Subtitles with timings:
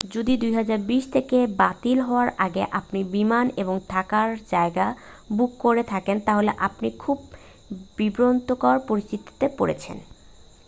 [0.13, 4.87] যদি 2020-তে বাতিল হওয়ার আগে আপনি বিমান এবং থাকার জায়গা
[5.29, 7.17] বুক করে থাকেন তাহলে আপনি খুব
[7.97, 9.97] বিব্রতকর পরিস্থিতিতে পড়েছেন